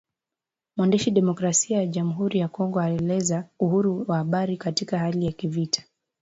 Mwandishi 0.77 1.11
Demokrasia 1.11 1.77
ya 1.77 1.85
jamuhuri 1.87 2.39
ya 2.39 2.47
Kongo 2.47 2.79
aeleza 2.79 3.47
uhuru 3.59 4.05
wa 4.07 4.17
habari 4.17 4.57
katika 4.57 4.99
hali 4.99 5.25
ya 5.25 5.31
kivita 5.31 5.83